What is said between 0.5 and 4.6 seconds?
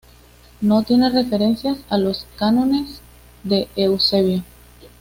No tiene referencias a los Cánones de Eusebio.